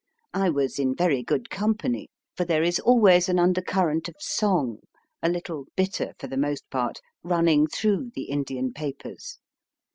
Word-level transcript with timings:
I 0.33 0.49
was 0.49 0.79
in 0.79 0.95
very 0.95 1.21
good 1.21 1.51
company, 1.51 2.09
for 2.35 2.43
there 2.43 2.63
is 2.63 2.79
always 2.79 3.29
an 3.29 3.37
undercurrent 3.37 4.09
of 4.09 4.15
song, 4.17 4.79
a 5.21 5.29
little 5.29 5.67
bitter 5.75 6.13
for 6.17 6.25
the 6.25 6.37
most 6.37 6.67
part, 6.71 6.99
running 7.21 7.67
through 7.67 8.09
the 8.15 8.23
Indian 8.23 8.73
papers. 8.73 9.37